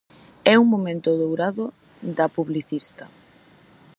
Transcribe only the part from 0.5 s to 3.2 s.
É un momento dourado da publicística.